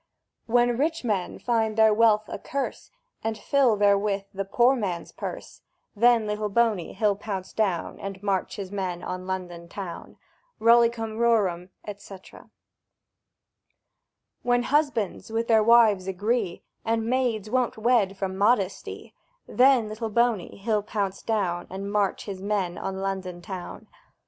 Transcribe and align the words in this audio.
When 0.47 0.77
Rich 0.79 1.03
Men 1.03 1.37
find 1.37 1.77
their 1.77 1.93
wealth 1.93 2.23
a 2.27 2.39
curse, 2.39 2.89
And 3.23 3.37
fill 3.37 3.75
therewith 3.75 4.23
the 4.33 4.45
Poor 4.45 4.75
Man's 4.75 5.11
purse; 5.11 5.61
Then 5.95 6.25
Little 6.25 6.49
Boney 6.49 6.93
he'll 6.93 7.15
pounce 7.15 7.53
down, 7.53 7.99
And 7.99 8.23
march 8.23 8.55
his 8.55 8.71
men 8.71 9.03
on 9.03 9.27
London 9.27 9.69
town! 9.69 10.17
Rollicum 10.59 11.19
rorum, 11.19 11.69
&c. 11.97 12.15
When 14.41 14.63
Husbands 14.63 15.31
with 15.31 15.47
their 15.47 15.61
Wives 15.63 16.07
agree, 16.07 16.63
And 16.83 17.05
Maids 17.05 17.47
won't 17.51 17.77
wed 17.77 18.17
from 18.17 18.35
modesty; 18.35 19.13
Then 19.45 19.87
Little 19.87 20.09
Boney 20.09 20.57
he'll 20.57 20.81
pounce 20.81 21.21
down, 21.21 21.67
And 21.69 21.91
march 21.91 22.25
his 22.25 22.41
men 22.41 22.75
on 22.75 23.01
London 23.01 23.39
town! 23.39 23.87